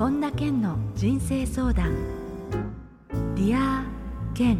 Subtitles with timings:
[0.00, 1.94] 本田健の人生相談。
[3.34, 3.84] ディア
[4.32, 4.58] 健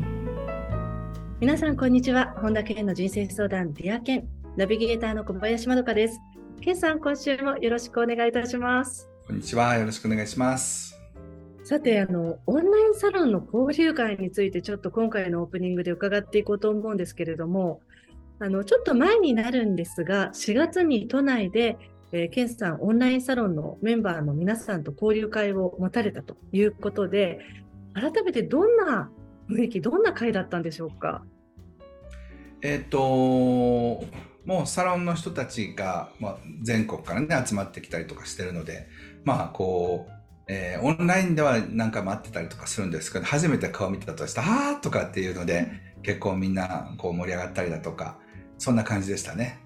[1.40, 2.34] 皆さんこんにちは。
[2.42, 6.20] 本田健の人生相談ディア健ナビゲーターの小林まどかです。
[6.60, 9.08] 健さん今週もよろしくお願いいたします。
[9.26, 9.78] こんにちは。
[9.78, 11.00] よろしくお願いします。
[11.64, 17.80] さてあのオンラインサロンの交流会についてちょっと今回のオープニングで伺っていこうと思うんですけれども
[18.40, 21.78] あのちょっと前になるんですが4月に都内で
[22.12, 27.40] えー、ケンさん、オンラインサロンのメンバーの皆さんと交流会を持たれたということで、
[27.94, 29.10] 改めてどんな
[29.48, 31.24] 雰囲気、どんな会だったんでしょうか？
[32.62, 32.98] えっ、と、
[34.44, 38.88] もうサロンの人たちが、まあ、全国からね、集まってきたりとかしてるので、
[39.24, 40.12] まあ、こう、
[40.48, 45.68] えー、オンラインでは何回も会ってたりとかするんですけど、初めて顔見てたとしたら、はーとかっていうので、
[46.02, 48.18] 結構みんなこう盛り上がったりだとか、
[48.58, 49.60] そんな感じでしたね。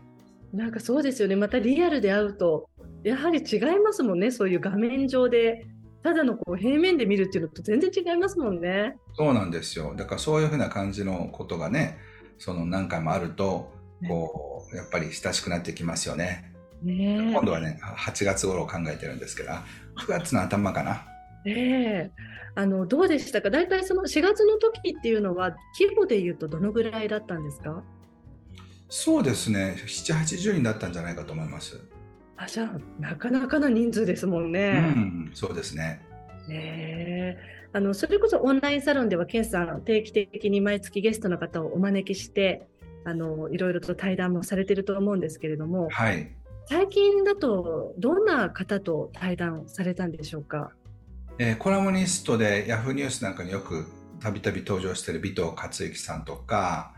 [0.55, 1.37] なんかそうですよね。
[1.37, 2.71] またリアルで会うと、
[3.03, 4.31] やはり違いますもんね。
[4.31, 5.67] そういう画面上で、
[6.03, 8.97] ただのこう平面で見るっていうのと全然違いますもんね。
[9.15, 9.95] そうなんですよ。
[9.97, 11.99] だからそういうふうな感じのことがね、
[12.39, 13.73] その何回もあると、
[14.09, 16.53] こう、やっぱり親しくなってきますよね。
[16.83, 19.65] ね今度はね、8月頃を考えてるんですけど、9
[20.09, 21.05] 月の頭かな。
[21.47, 22.11] ええ
[22.57, 23.51] あの、どうでしたか？
[23.51, 27.83] 大体その4月の時っていうのは、規模で言うとどのぐらいだったんですか？
[28.97, 31.81] そうですね、7、80人だったんじゃないかと思います。
[32.37, 34.95] あ、じゃあ、なかなかの人数ですもんね。
[34.97, 36.01] うん、そうですね。
[36.47, 37.37] ね
[37.73, 42.69] あの、それこそオンラインサロンでは、ケンさん、定期的に毎月ゲストの方をお招きして、
[43.05, 46.33] あの、いろいろと対談もされてると思うんですけれども、はい。
[46.67, 50.71] 最近だと、どんな方と対談されたんでしょうか？
[51.41, 53.87] えー、コラムニストでヤフーニュースなんかによく
[54.21, 56.95] たびたび登場している尾藤克之さんとか、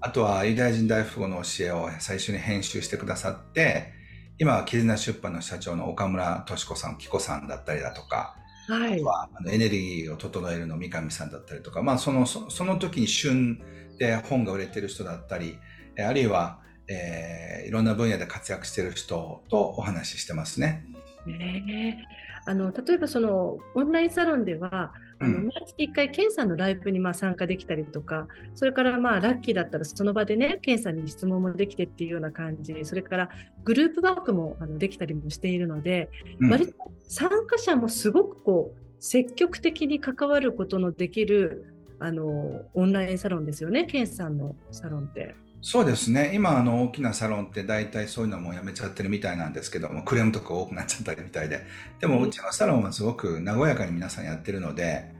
[0.00, 3.92] あとはユダヤ人大富豪の教えを最初に編集してくださって、
[4.38, 8.36] 今は絆出版の社長の岡村敏子さん、紀子さんだったりだとか、
[8.68, 13.60] はい、あとはエネルギーを整えるの三上さんだったりとか、まあその、そその時に旬
[13.98, 15.58] で本が売れてる人だったり、
[15.98, 20.86] あるいは、えー、いろんな分野で活躍してる人とお話ししてますね。
[21.26, 22.08] ね
[22.46, 33.30] あの例えばそのオンラインサロンでは、あの毎月1回、ケンさんのライブにまあ参加できたりとか、それからまあラッキーだったらその場でね、ケンさんに質問もできてっていうような感じ、それから
[33.62, 36.08] グループワークもあのできたりもしているので、
[36.40, 45.34] うん、割と参加者もすごくこう積極的に関わることのできるあのオンラインサロンですよね、ケンさんのサロンって。
[45.62, 46.32] そうですね。
[46.34, 51.66] 今、あの、大きなサロンって大体そういうのもやめちゃってるみたいなんですけども、クレームとか多くなっちゃったりみたいで。
[52.00, 55.12] でも、うちのサロンはすごく和やかに皆さんやってるので、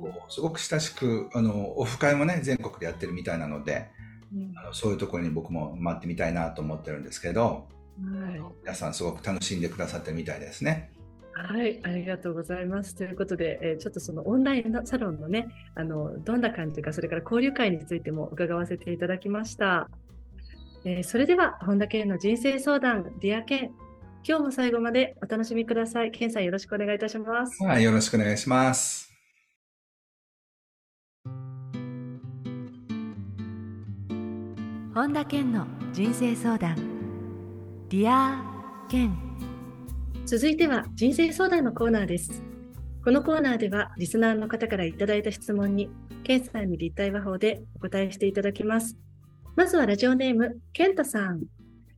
[0.00, 3.90] こうすごく親しく、あの、オフ会もね、全国でやってるみたいなので、
[4.56, 7.68] あのそういうところに僕も回ってみたいなと思ってるんですけど、
[8.02, 10.90] はい、皆さんすごく楽しんでくださってるみたいですね。
[11.34, 12.94] はい、ありがとうございます。
[12.94, 19.88] ということで、えー、ちょっとそのオンラインのサロンのね、あの、どんな感じか、それから交流会についても伺わせていただきました。
[20.84, 23.70] えー、それでは、本田健の人生相談、ディア健。
[24.24, 26.10] 今日も最後までお楽しみください。
[26.10, 27.64] 健さんよろしくお願いいたします。
[27.64, 29.10] はい、よろしくお願いします。
[34.94, 36.76] 本田健の人生相談、
[37.88, 38.44] Dear
[38.88, 39.31] 健。
[40.24, 42.42] 続いては人生相談のコーナーです。
[43.04, 45.90] このコーナーではリスナーの方からいただいた質問に、
[46.22, 48.96] ケンさんに立体話法でお答えしていただきます。
[49.56, 51.42] まずはラジオネーム、ケンタさん。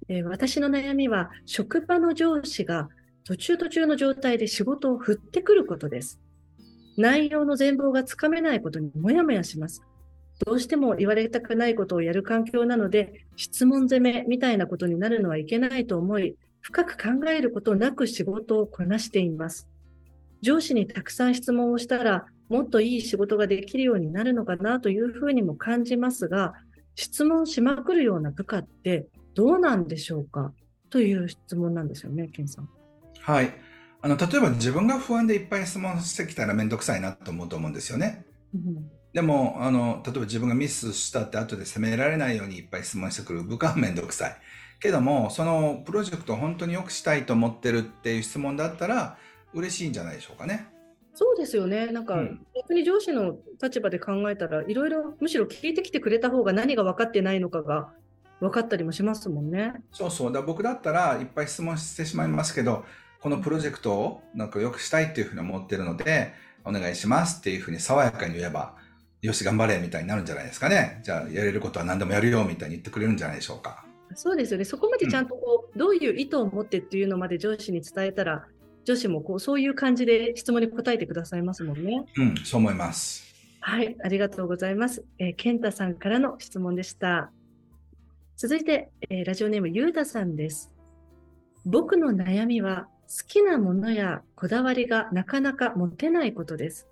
[0.08, 2.88] えー、私の悩みは、職場の上司が
[3.24, 6.18] 途中途中の状態で仕事を振ってくることです。
[6.96, 9.82] 内容の全貌がつかめないことにもやもやします。
[10.46, 19.68] どうしても言われたくないことをやる環境なので、質問攻めみたいなことになるのはいけないと思い、深く考えることなく仕事をこなしています。
[20.40, 26.54] 上司にたくさん質問をしたら、もっといい仕事ができるようになるのかなというふうにも感じますが、
[26.94, 30.54] 質問しまくるような部下ってどうなんでしょうか？
[30.88, 32.68] という質問なんですよね、ケンさん。
[33.20, 33.52] はい。
[34.00, 38.24] あの、例えば自分が不安でいっぱい質問してきたらめんどくさいなと思うと思うんですよね。
[38.54, 44.36] うん、でも、あの、例えば自分がミスしたって後で責められないようにいっぱい質問してくる部下はめんどくさい。
[44.84, 49.16] けども、そのプロジェクトを本当に良くしたいと思ってるっていう質問だったら、
[49.54, 50.68] 嬉しいんじゃないでしょうかね。
[51.14, 51.86] そうですよね。
[51.86, 52.16] なんか、
[52.54, 57.94] 逆に上司の立場で考えたら、いろいろむしろ聞いてきてくれた方が何が分かってないのかが
[58.40, 59.72] 分かったりもしますもんね。
[59.90, 60.32] そうそう。
[60.32, 62.84] だ僕だったらいっぱい質問してしまいますけど、
[63.22, 68.74] このプロジェクトをなんか良くしたいっていうふうに思ってるので、お願いしますっていうふうに爽やかに言えば、
[69.22, 71.00] よし頑張れみたいになるんじゃないですかね。
[71.04, 73.86] じゃあやれることは何でもやるよみたいに言ってくれるんじゃないでしょうか。
[74.14, 74.64] そうですよね。
[74.64, 78.46] そこまでちゃんとこう、うん、どういう意図を持ってっていうのまで上司に伝えたら
[78.84, 82.04] 女子もこうそういう感じで質問に答えてくださいますもんね。
[82.16, 83.34] うん、そう思います。
[83.60, 85.04] はい、ありがとうございます。
[85.18, 87.30] えー、健太さんからの質問でした。
[88.36, 90.70] 続いて、えー、ラジオネームゆうたさんです。
[91.64, 96.88] 僕の悩みは好きなものやこだわりがなかなか持てないことです。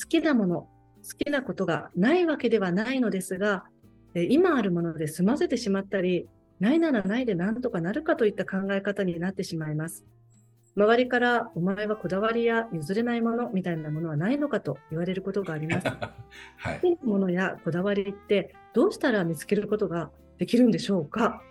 [0.00, 0.68] 好きなもの、
[1.02, 3.64] 好きなことがないわけではないのですが、
[4.22, 6.28] 今あるもので済ませてしまったり、
[6.60, 10.04] ないならないでなんとかなるかといった考え方になってしまいます。
[10.76, 15.86] 周りからお前はこだわりや譲れないものみたいなものはないのかと言われることがあります。
[16.58, 21.42] はい、好きなものやこだわりってどうしたら見つけることができるんでしょうか？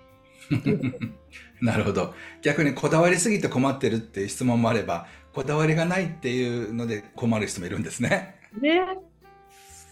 [1.62, 2.14] なるほど。
[2.42, 8.36] 逆にこだわりすぎて困ってるっていう質問もあれば、こだわりがないっていうので困る人もいるんですね。
[8.62, 8.98] ね。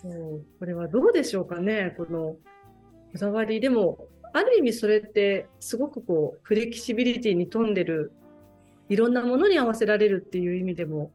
[0.01, 0.45] そう。
[0.59, 1.93] これはどうでしょうかね。
[1.95, 2.35] この
[3.11, 3.59] こだわり。
[3.59, 8.13] でも、ある意味それってすごくこう、フレキシビリティに富んでる、
[8.89, 11.11] いろんなものに合わせられるっていう意味でも、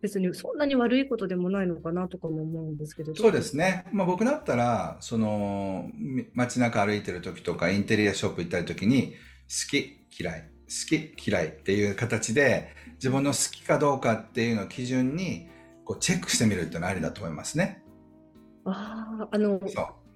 [0.00, 3.14] 別にそんなに悪いことでもないのかなとかも思うんですけど。
[3.14, 3.86] そうですね。
[3.92, 5.90] まあ僕だったら、その、
[6.34, 9.12] 街中歩いてる時とか、インテリアショップ行ったり時に、
[9.48, 15.48] 好き、嫌い、好き、嫌いっていう形で、自分の好きかどうかっていうのを基準に、
[15.84, 17.82] こうチェックしてみるっていうのはありだと思いますね。
[18.64, 19.60] ああ、あの、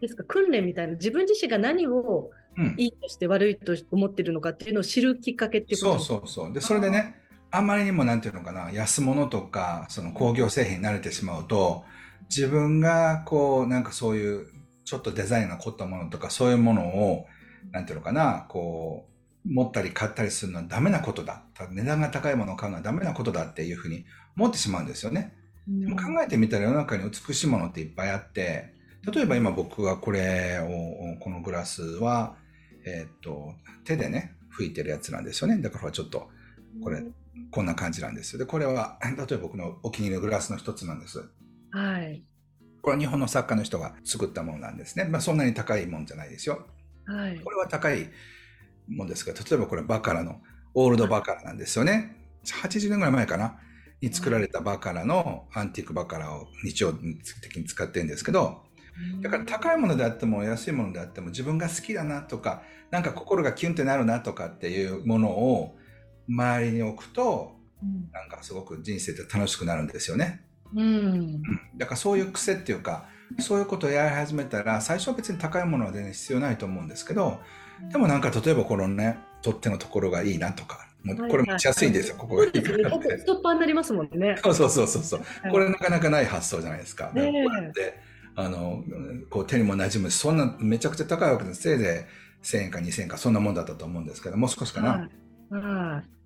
[0.00, 2.30] ですか、訓練みたいな、自分自身が何を
[2.76, 5.98] いいとして悪いと思ってるのかっていうのを知るきっかけっていうこと？
[5.98, 6.52] そうそうそう。
[6.52, 7.16] で、それでね、
[7.50, 11.84] あんまりにもなんていうのかな、安物とか、その工業製品に慣れてしまうと、
[12.28, 14.46] 自分がこう、なんかそういう、
[14.84, 17.26] ちょっとデザインが凝ったものとか、そういうものを、
[17.72, 19.06] なんていうのかな、こ
[19.44, 21.42] う、持ったり買ったりするのはダメなことだ。
[21.70, 24.04] 値段が高いものを買うのはダメなことだっていうふうに
[24.36, 25.34] 思ってしまうんですよね。
[25.66, 28.74] でも考えてみたら世の中に美しいものっていっぱいあって、
[29.06, 32.36] 例えば今僕がこれを、このグラスは、
[32.84, 33.54] えっ、と、
[33.84, 35.58] 手でね、拭いてるやつなんですよね。
[35.58, 36.28] だからちょっと、
[36.82, 37.02] これ、
[37.50, 38.38] こんな感じなんですよ。
[38.38, 41.24] で、これは、 例えば僕のお気に入りのグラスの一つなんです。
[41.70, 42.24] はい。
[42.82, 45.04] これは日本の作家の人が作ったものなんですね。
[45.04, 46.66] まあそんなに高いもんじゃないですよ。
[47.04, 47.40] はい。
[47.40, 48.10] これは高い
[48.88, 50.40] もんですが、例えばこれバカラの、
[50.74, 52.16] オールドバカラなんですよね。
[52.44, 53.60] 80年ぐらい前かな。
[54.00, 58.62] に作られたバカラのアンティークバカラを日常的に使ってるんですけど、
[59.22, 65.76] だから高いものであっても安いものであっても自分が好きだなとか、なんか心がキュンってなるなとかっていうものを
[66.28, 70.44] 周りに置くと、うん、なんかすごく人生って楽しくなるんですよね。
[70.74, 71.42] うん、
[71.76, 73.08] だからそういう癖っていうか、
[73.38, 77.40] そういうことをやり始めたら、最初は別に高いものは全然必要ないと思うんですけど、
[77.90, 83.18] でもなんか例えばこのね、取っ手のところがいいなとか、もうこれ持ちやすいんですよ、ここがいいからって。
[83.18, 84.36] ストッパーになりますもんね。
[84.42, 85.20] そうそうそうそう。
[85.50, 87.12] これなかなかない発想じゃないですか。
[87.14, 88.00] ね、こうやって、
[88.40, 88.84] あの、
[89.30, 91.62] こう手にも馴染むし、そんなめちゃくちゃ高いわけです。
[91.62, 92.06] せいぜ
[92.42, 95.08] い1000円か2000円か、そんなもんだったと思うんですけど、もう少しかな。
[95.50, 96.18] はい。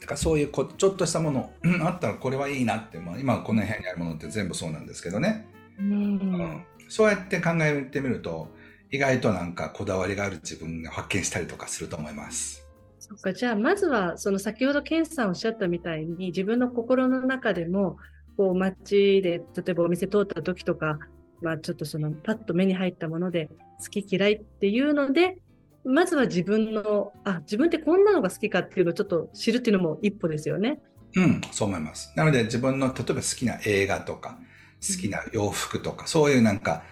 [0.00, 1.50] だからそういうこちょっとしたもの、
[1.82, 5.46] あったらこれはいいなって、まあ、今この部屋にあるものって全部そうなんですけどね、
[5.78, 8.48] うん、うん、そうやって考えてみると
[8.90, 12.66] 意外となんかこだわりがある自分が発見したりとかすると思います。
[12.98, 17.96] そっかじゃあまずはその先ほど健さんおっしゃったみたいに自分の心の中でも
[18.40, 20.98] こう街で例えばお店通った時とか、
[21.42, 25.36] まあ、ちょっとそのパッと目に入ったもので好き嫌いっていうので
[25.84, 30.80] まずは自分の、あ、自分ってこんなのが好きかっていうのをちょっと知るっていうのも一歩ですよね。
[31.16, 32.14] うん、そう思います。
[32.16, 34.38] なので自分の例えば好きな映画とか、
[34.80, 36.82] 好きな洋服とか、そういうなんか、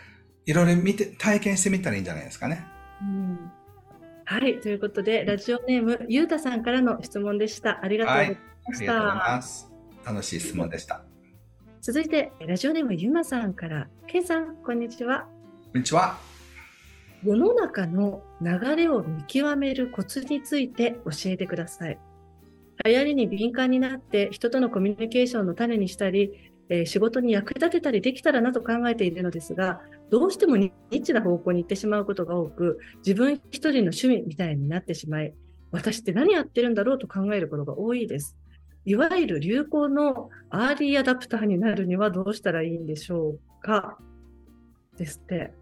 [0.45, 2.67] いろいろ見て、体験してみたらいいんじゃないですかね。
[3.01, 3.51] うん、
[4.25, 7.81] はい、ということで、ラジオネーム、ゆうたさんからの質問でした。
[7.83, 8.41] ありがとうございました。
[8.41, 9.73] はい、ありがとうございます。
[10.05, 11.08] 楽しい質問でした。
[11.89, 15.27] 続いて、ラジオネーム、ゆまさんから、けいさん、こんにちは。
[15.73, 16.19] こんにちは。
[17.25, 21.99] 世の中の流れを見極めるコツについて教えてください。
[22.85, 29.81] 流行りに敏感になって人とのコミュニケーションの種にしたり、えー、仕事に役立てたりできたらなと考えているのですが、
[30.11, 35.33] どうしてもニッチな方向に行ってしまうことが多く、自分一人の趣味みたいになってしまい、
[35.71, 38.37] 私って何やってるんだろうと考えることが多いです。
[38.89, 43.99] いわゆる流行のアーリーアダプターになるにはどうしたらいいんでしょうか？
[44.97, 45.53] ですって。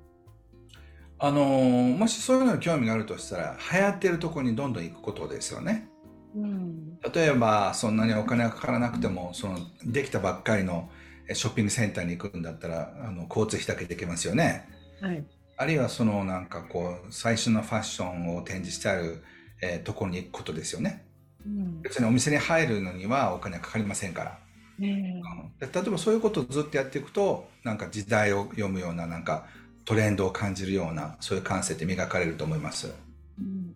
[1.19, 5.89] あのー、もしそういうのに興味があるとしたら、流行ってるところにどんどん行くことですよね。
[6.37, 10.89] うん、例えば、そんなにお金がかからなくても、その、できたばっかりの
[11.33, 14.69] ショッピングセンターに行くんだったら、あの、交通費だけで行けますよね。
[15.01, 15.27] はい。
[15.57, 19.25] あるいは、その、なんかこう、最新のファッションを展示してある、
[19.63, 21.06] えー、ところに行くことですよね。
[21.47, 24.39] うん、別にお店に入るのにはお金かかりませんから。
[24.79, 25.23] ね、
[25.61, 29.47] 例えばそういうことをずっとやっていくと、なんか時代を読むような、なんか、
[29.87, 32.93] トレンドを感じるようなそういう感性って磨かれると思います。
[33.39, 33.75] うん、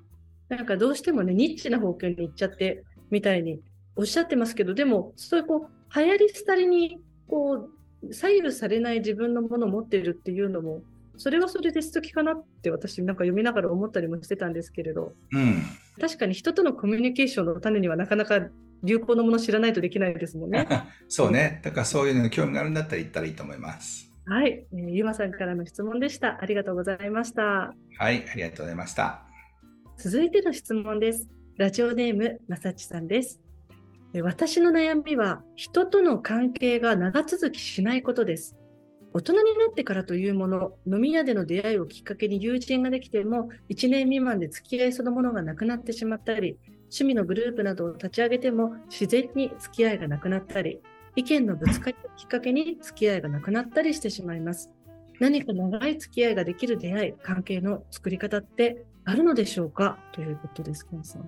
[0.48, 3.60] なんかどうしてもねニッチな方向に行っちゃってみたいに
[3.96, 7.68] おっしゃってますけど、でも、そういうこう、流行り廃りに、こ
[8.02, 10.82] う、左右されない自分のものを持っているっていうのも、
[11.20, 15.62] それはそれで素敵かなって私なんか読みながら思ったりもしてたんですけれど、うん、
[16.00, 18.40] 確かに人とのコミュニケーションの種にはなかなか
[18.82, 20.66] 流行のもの知らないとできないですもんね。
[21.08, 21.60] そうね。
[21.62, 24.10] だからそういうのに興味があるんだったら行ったらいいと思います。
[24.24, 26.38] はい、えー、ゆまさんからの質問でした。
[26.40, 27.42] ありがとうございました。
[27.98, 29.22] はい、ありがとうございました。
[29.98, 31.28] 続いての質問です。
[31.58, 33.42] ラジオネームまさちさんです。
[34.22, 38.56] 私の悩みは人との関係が長続きしないことです。
[39.12, 50.80] 大人になってからというもの、飲み屋での出会いをきっかけに友人ができても、1年未満で付き合いそのものがなくなってしまったり、趣味のグループなどを立ち上げても自然に付き合いがなくなったり、
[51.16, 54.70] 意見のぶつかりをきっかけに付き合いがなくなったりしてしまいます。
[55.18, 59.98] 何か長い付き合いができる出会い、関係の作り方ってあるのでしょうか？
[60.12, 61.22] ということです、ケンさん。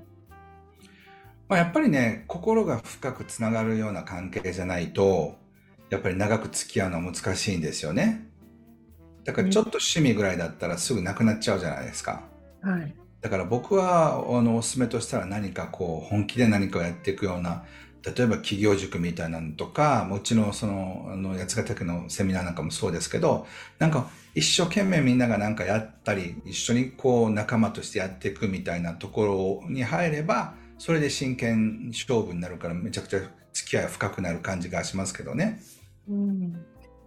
[1.48, 5.41] まあ、やっぱりね、心が深くつながるような関係じゃないと、
[5.92, 8.26] やっぱり長く付き合うのは難しいんですよね。
[9.24, 12.22] だからちょっと趣味ぐらいだったらすぐなくなっちゃうじゃないですか。
[12.62, 12.94] はい。
[13.20, 17.64] だから僕はあのおすすめとしたら何かこう本気で何かをやっていくような
[18.02, 23.46] 例えば企業塾みたいなのとかもちろんそのあの八ヶ岳のセミナーなんかもそうですけど
[23.78, 33.20] なんか一生懸命みんなが何かやったり一緒にこう仲間としてやっていくみたいなところに入ればそれで真剣勝負になるからめちゃくちゃ
[33.52, 35.60] 付き合い深くなる感じがしますけどね。
[36.08, 36.64] うん、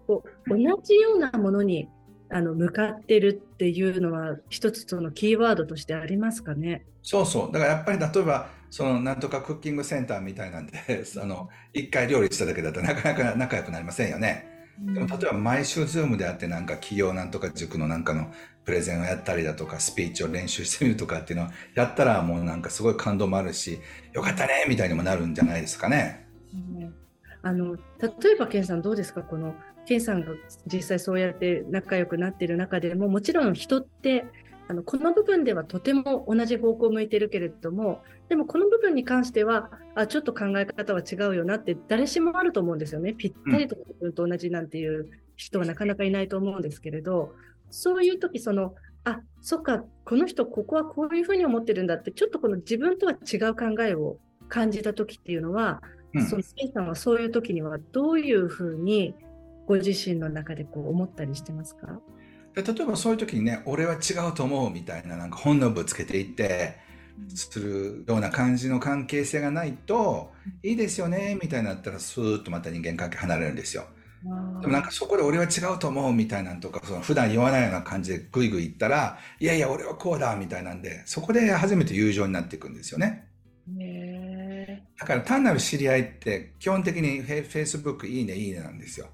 [0.07, 1.89] こう同じようなものに
[2.29, 6.85] あの向かってるっていうのは一つそのキーワードとしてありますかね？
[7.01, 7.51] そうそう。
[7.51, 10.73] だからやっぱり例えばそのなんとかクッキングセンターみたいなんで
[11.21, 14.53] あの一回料理しただけだとなかなか仲良くなりませんよね。
[14.79, 18.33] でも例えば毎週ズームであってなんか企業なんとか塾のなんかの
[18.65, 23.79] プレゼンをやったりだとかスピーチを練習してみるとかっていうのをやったらもうなんかすごい感動もあるし
[24.11, 26.27] よかったねみたいにもなるんじゃないですかね。
[26.53, 27.04] うん
[27.45, 29.53] あの例えば、ケンさん、どうですか、この
[29.85, 30.33] ケンさんが
[30.65, 34.25] 実際そうやって仲良くなっている中でも、もちろん人って
[34.67, 43.13] あのこの部分ではとても同じ方向を向いてるけれども、でもこの部分に関しては、あちょっと考え方は違うよなって誰しもあると思うんですよね。
[43.13, 47.35] ぴったりと自分と同じなんていう人はなかなかいないと思うんですけれど、
[47.69, 48.73] そういう時その
[49.03, 54.17] あそっか、この人、ここはこういうふうに思ってるんだって、ちょっとこの自分とは違う考えを
[54.49, 55.83] 感じた時っていうのは、
[56.15, 59.15] うん、そのスペさんはそういう時にはどういうふうに
[59.67, 61.99] ご自身の中でこう思ったりしてますか？
[62.55, 66.77] 例えばそういう時にね俺は違うと思うみたいななんか本能ぶつけていって
[67.33, 70.31] するような感じの関係性がないと、
[70.63, 73.85] いいですよねみたいになったらスーッとまた人間関係離れるんですよ。
[74.61, 83.27] でもなんかそこで俺は違うと思うみたいなんとかその普段言わないような感じでグイグイ言ったらいやいや俺はこうだみたいなんでそこで初めて友情になっていくんですよね。
[84.99, 89.07] だから単なる知り合いって基本的にフェイスブックいいねいいねなんですよ。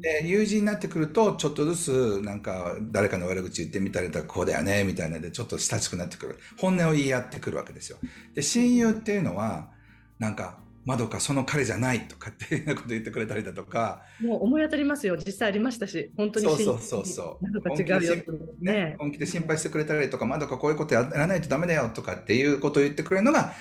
[0.00, 6.38] で友人になってくるとちょっとずつなんか誰かの悪口言ってみたりとかこうだよねみたいなでちょっと親しくなってくる。
[6.58, 7.98] 本音を言い合ってくるわけですよ。
[8.34, 9.70] で親友っていうのは
[10.18, 14.02] なんかまどかその彼じゃないとかっていうようなこと言ってくれたりだとか。
[14.20, 15.16] もう思い当たりますよ。
[15.16, 16.12] 実際ありましたし。
[16.16, 17.68] 本当にそうそうそうそう。
[17.68, 18.24] 本気で
[18.60, 23.52] ね、本気で心配してくれたりとかまどかこういうことやらないとダメだよとかっていうことを言ってくれるのが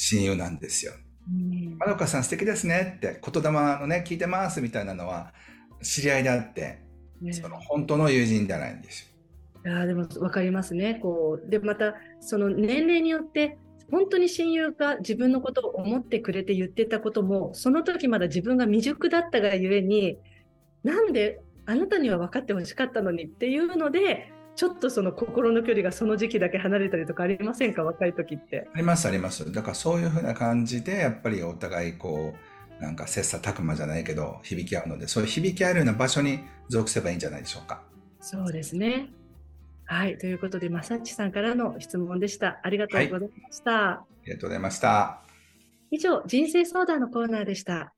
[0.00, 0.92] 親友なんですよ。
[1.78, 5.32] まどかさん素敵ですねって言霊のね聞いてますみたいなのは
[5.82, 6.82] 知り合いであって、
[7.20, 9.12] ね、その本当の友人じゃないんです
[9.64, 9.72] よ。
[9.78, 10.98] あでも分かりますね。
[11.02, 13.58] こうでまたその年齢によって
[13.90, 20.16] 本当に親友が自分のことを思ってくれて言ってたこともその時まだ自分が未熟だったがゆえに
[20.82, 27.82] なんであなたには分かってほしかったのにっていうのでちょっとその心の距離がその時期だけ離れたりとかありませんか？
[27.82, 28.68] 若い時って。
[28.74, 29.50] ありますあります。
[29.52, 32.34] だからそういうふうな感じでやっぱりお互いこ
[32.78, 37.82] うなんか切磋琢磨じゃないけど響き合うのでそういう響き合えるような場所に属せばいいんじゃないでしょうか。
[38.20, 39.08] そうですね。
[39.86, 40.18] はい。
[40.18, 42.60] ということで、まさっちさんからの質問でした。
[42.62, 43.70] ありがとうございました。
[43.72, 45.22] はい、ありがとうございました。
[45.90, 47.92] 以上、人生相談のコーナーでした。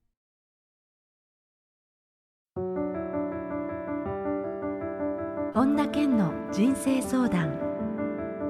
[5.54, 7.58] 本田健の人生相談。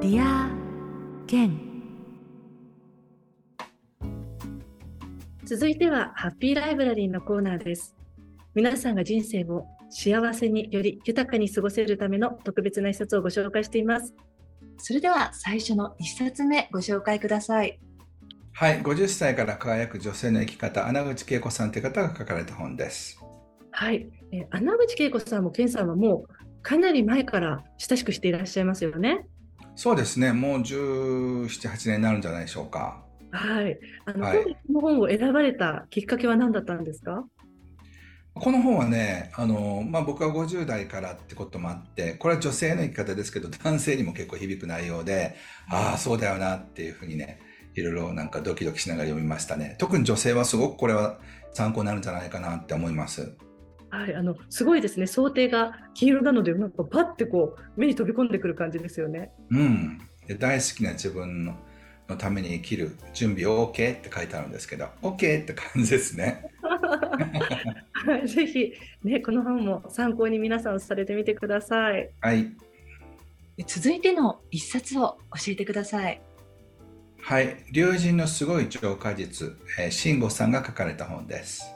[0.00, 0.48] Dear
[1.26, 1.58] 健。
[5.44, 7.96] 続いては、ハッピーライブラリーのコーナーです。
[8.54, 14.14] 皆さんが人生を幸せにより豊かに過ごせるための特別な一冊をご紹介しています。
[14.78, 17.80] それでは最初の一冊目ご紹介ください。
[18.52, 23.18] はい、50歳から輝く女性の生き方、穴口恵子さんという方が書かれた本です。
[23.72, 29.26] はい、えー、穴口恵子さんも健さんはもうかなり前から親しくしていらっしゃいますよね。
[29.74, 33.04] そうですね、もう17、8年になるんじゃないでしょうか。
[33.30, 33.78] はい。
[34.04, 37.24] あの、はい、この本を選ばれたきっかけは何だったんですか？
[38.34, 45.36] この本はね、あの、まあ、僕は50代からってこともあって、これは女性の生き方ですけど、男性にも結構響く内容で、
[45.68, 47.40] ああ、そうだよなっていうふうにね、
[47.74, 49.76] いろいろなんかドキドキしながら読みましたね。
[49.78, 51.18] 特に女性はすごくこれは
[51.52, 53.34] 参考になるんじゃないかなって思います。
[53.92, 55.06] はい、あのすごいですね。
[55.06, 59.32] 想定が黄色なので、なんかパッてこう目に飛び込んでくる感じですよね。
[59.50, 60.00] うん。
[60.26, 61.54] で大好きな自分の
[62.08, 66.42] のために生きる準備 OK って書いてあるんですけど、OK って感じですね。
[66.62, 68.72] はい、ぜひ、
[69.04, 72.10] ね、この本も参考に皆さんされてみてください。
[72.22, 72.50] はい。
[73.66, 76.20] 続いての一冊を教えてください。
[77.20, 81.66] はい、龍神のすごい浄化術、えー、慎吾さんが書かれた本です。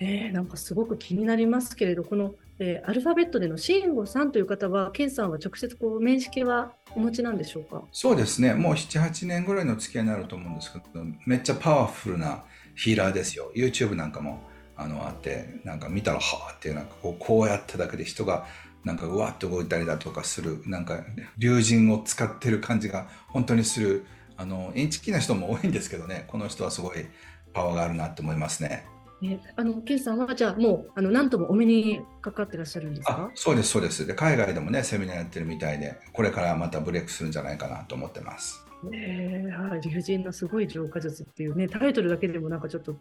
[0.00, 7.82] えー、なんかすごく気になりますけれど、この、えー、アルファベットでの慎吾さんという方は、健さんは直接こう面識はお持ちなんでしょうか？
[7.92, 13.50] そうですね、もう7、8年ぐらいの付き合いになると思うんですけど、めっちゃパワフルなヒーラーですよ。
[13.54, 14.40] YouTube なんかも
[14.76, 18.46] あのあって、なんか見たら、はあってなんかこうこうやっただけで人が
[18.84, 21.04] なんかうわっと動いたりだとかする、なんか
[21.36, 24.06] 龍神を使ってる感じが本当にする。
[24.40, 27.06] あのインチキな人も多いんですけどねこの人はすごい
[27.52, 28.86] パワーがあるなって思いますね。
[29.20, 33.30] ね、あのケンさんはじゃあもうあの何ともお目にかかってらっしゃるんですか？
[33.34, 38.64] そうですそうですで海外でもねセミナーやってるみたいでこれからまたブレイクするんじゃないかなと思ってます。
[38.84, 42.96] ねはい、竜神のすごい浄化術っていうねタイトルだけでもなんかちょっと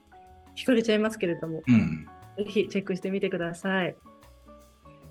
[0.55, 3.95] 惹かれちゃいますけれども、うん、ぜひチェックしてみてください。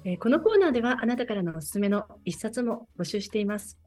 [0.05, 3.79] えー、このコーナーではあなたからのおすすめの一冊も募集しています。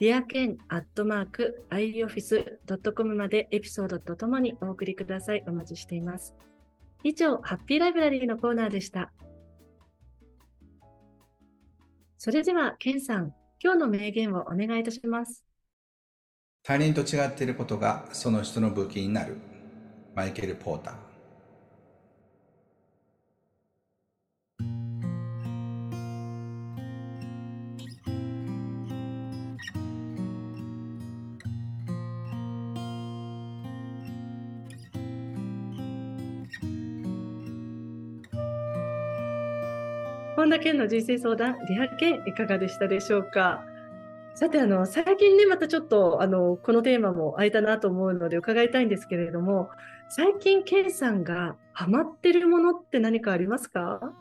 [0.00, 5.44] ディアケンアットマーク ioffice.com までエピソードとともにお送りください。
[5.46, 6.34] お待ちしています。
[7.04, 9.12] 以上、ハッピーライブラリーのコーナーでした。
[12.16, 15.44] それでは、ケンさん、今日の名言をお願いいたします。
[16.62, 19.36] 他人と違っていることがその人の武器になる。
[20.14, 21.11] マイケル・ポーター。
[40.62, 43.64] 健の人生相談、リハ健いかがでしたでしょうか？
[44.34, 49.68] さて、あの、最近ね、またちょっと、あの、このテーマも空いたなと思うので伺いたいんですけれども、
[50.08, 54.14] 最近、健さんがハマってるものって何かありますか？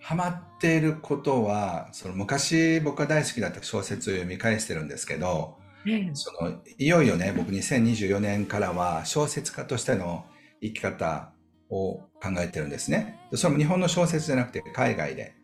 [0.00, 10.26] ハマっていることは、その昔僕が大好きだった小説を読み返してるんですけど、ええ、そのいよいよね、僕2024年からは小説家としての
[10.60, 11.32] 生き方
[11.70, 13.18] を考えてるんですね。
[13.32, 15.34] それも日本の小説じゃなくて海外で。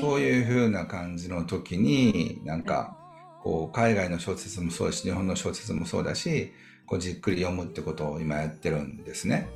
[0.00, 2.96] そういう風な感じの時に、なんか、
[3.42, 6.52] こう、海外の小説もそうだし、日本の小説もそうだし、
[6.86, 9.48] こうじっくり読むってことを今やってるんですね。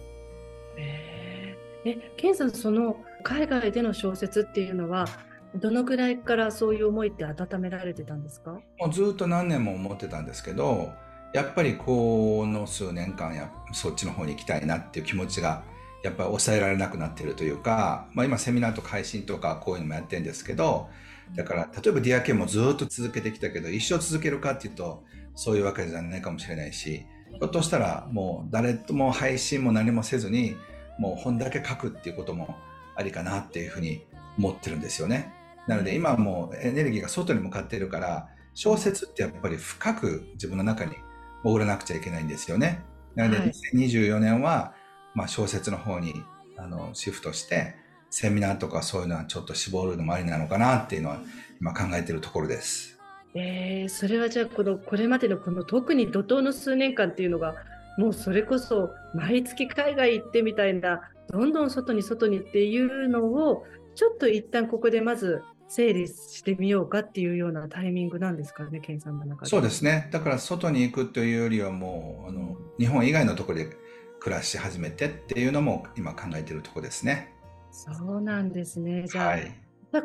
[0.76, 5.06] えー、え、ケンさん、その海外での小説っていうのは、
[5.54, 8.60] どのくらいからそういう思いって温められてたんですか？
[8.78, 10.92] もうずっと何年も思ってたんですけど、
[11.32, 15.64] やっぱりこの数年間やそっちの方に行きたいなっていう気持ちが
[16.02, 20.88] やっぱり抑えられなくなってるというか、まあ、今セミナーとか配信とかこういうのもやってるんですけど
[21.34, 30.56] だから例えばディアケもずっと続けてきたけど一生続けるかっていうとそういうわけじゃないかもしれないしひょっとしたらもう誰とも配信も何もせずに
[30.98, 32.56] もう本だけ書くっていうことも
[32.96, 34.06] ありかなっていうふうに
[34.38, 35.32] 思ってるんですよね。
[35.66, 40.96] なので今もうエネルギーが外に向かっているから小説ってやっぱり深く自分の中に
[41.44, 42.82] 潜らなくちゃいけないんですよね。
[43.14, 44.74] なので、2024年は、
[45.18, 46.22] まあ、小説の方に
[46.56, 47.74] あのシフトして、
[48.08, 51.20] セミナーとかそういうのはちょっと絞るのもありなのかなっていうのは
[51.60, 52.96] 今考えているところです。
[53.34, 57.56] えー、それはじゃあこのこれまでのこの特に怒涛の数年間っていうのが
[57.98, 63.64] もうそれこそ毎月海外行ってみたいなどんどん外に外にっていうのを
[63.96, 69.50] ちょっと一旦ここでまず整理してみようかっていうようなタイミングなんですかね、健さんの中で。
[69.50, 70.08] そうですね。
[70.12, 73.76] だから外に行くというよりはもう、あの、日本以外のところで
[74.20, 77.34] 暮らし始めてっていうのも今考えているところですね。
[77.70, 79.04] そうなんですね。
[79.06, 79.52] じゃあ、はい、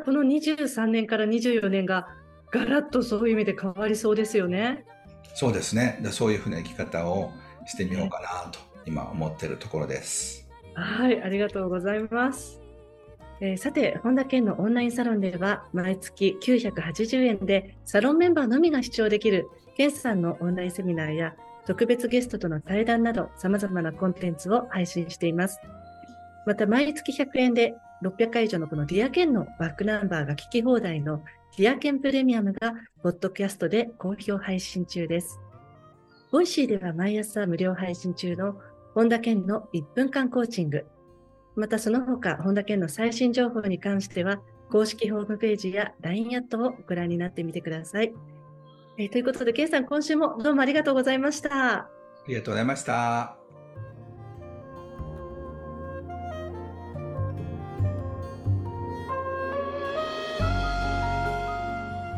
[0.04, 2.08] この23年から24年が
[2.50, 4.84] ガラッとそういう意味で変わりそうですよね。
[5.34, 6.00] そうですね。
[6.10, 7.32] そういうふうな生き方を
[7.66, 10.48] してみようかなと今思っているところです。
[10.74, 12.60] はい、ありがとうございます。
[13.40, 21.34] えー、さて、本田健のオンラインサロンでは、毎月980円でサロンメンバーのみが視聴できる、健さんのオンラインセミナーや、
[21.66, 25.60] 特別ゲストとの対談など、様々なコンテンツを配信しています。
[26.46, 31.22] また、毎月100円で600回以上のこのディアケンのバックナンバーが聞き放題の
[31.56, 35.40] ディアケンプレミアムが、ポッドキャストで好評配信中です。
[36.30, 38.60] ボイシーでは毎朝無料配信中の
[38.92, 40.84] 本田健の1分間コーチング、
[41.56, 48.12] またその他、本田健の最新情報に関しては、公式ホームページや LINE アットをご覧になってみてください。
[48.96, 51.74] えー、ということで、ケイさん、今週もどうもありがとうございました。
[51.74, 51.88] あ
[52.28, 53.36] りがとうございました。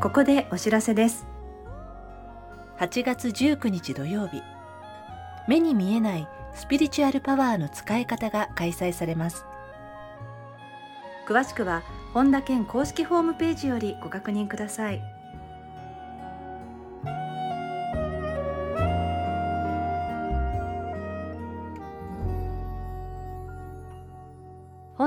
[0.03, 1.27] ここでお知らせです。
[2.79, 4.43] 8月19日土曜日、
[5.49, 9.47] 目に見えないスピリチュアルパワーの使い方が開催されます。
[11.27, 15.16] 詳しくは本田健公式ホームページよりご確認ください。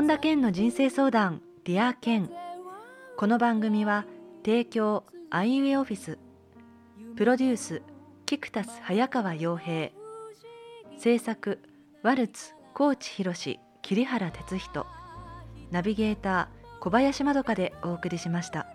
[0.10, 2.32] 田健の人生相談 Dear 健
[3.16, 4.08] この番組は
[4.44, 6.18] 提供アイウェイオフィス。
[7.16, 7.84] プロデュース
[8.26, 9.92] キクタス早川洋平。
[10.98, 11.60] 制作
[12.02, 14.88] ワルツ高知博桐原哲人。
[15.70, 18.66] ナビゲーター小林まどかでお送りしました。